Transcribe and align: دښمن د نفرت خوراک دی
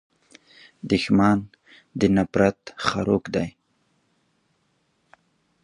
دښمن 0.89 1.39
د 1.99 2.01
نفرت 2.15 2.59
خوراک 2.85 3.23
دی 3.35 3.49